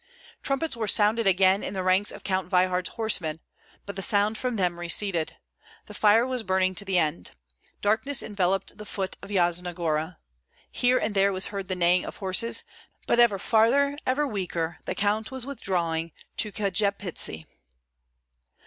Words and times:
Trumpets 0.41 0.75
were 0.75 0.87
sounded 0.87 1.27
again 1.27 1.63
in 1.63 1.75
the 1.75 1.83
ranks 1.83 2.11
of 2.11 2.23
Count 2.23 2.49
Veyhard's 2.49 2.89
horsemen; 2.89 3.39
but 3.85 3.95
the 3.95 4.01
sound 4.01 4.35
from 4.35 4.55
them 4.55 4.79
receded. 4.79 5.37
The 5.85 5.93
fire 5.93 6.25
was 6.25 6.41
burning 6.41 6.73
to 6.73 6.83
the 6.85 6.97
end. 6.97 7.33
Darkness 7.81 8.23
enveloped 8.23 8.79
the 8.79 8.85
foot 8.85 9.15
of 9.21 9.29
Yasna 9.29 9.75
Gora. 9.75 10.17
Here 10.71 10.97
and 10.97 11.13
there 11.13 11.31
was 11.31 11.45
heard 11.53 11.67
the 11.67 11.75
neighing 11.75 12.05
of 12.07 12.17
horses; 12.17 12.63
but 13.05 13.19
ever 13.19 13.37
farther, 13.37 13.95
ever 14.07 14.25
weaker, 14.25 14.79
the 14.85 14.95
Count 14.95 15.29
was 15.29 15.45
withdrawing 15.45 16.13
to 16.37 16.51
Kjepitsi. 16.51 17.45